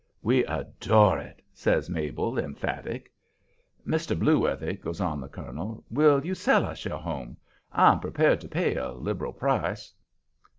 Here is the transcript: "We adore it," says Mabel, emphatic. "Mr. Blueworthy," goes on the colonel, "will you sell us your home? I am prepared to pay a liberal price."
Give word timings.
"We 0.23 0.43
adore 0.45 1.19
it," 1.19 1.43
says 1.53 1.87
Mabel, 1.87 2.39
emphatic. 2.39 3.11
"Mr. 3.85 4.17
Blueworthy," 4.17 4.81
goes 4.81 4.99
on 4.99 5.21
the 5.21 5.27
colonel, 5.27 5.83
"will 5.91 6.25
you 6.25 6.33
sell 6.33 6.65
us 6.65 6.83
your 6.85 6.97
home? 6.97 7.37
I 7.71 7.91
am 7.91 7.99
prepared 7.99 8.41
to 8.41 8.47
pay 8.47 8.77
a 8.77 8.91
liberal 8.93 9.31
price." 9.33 9.93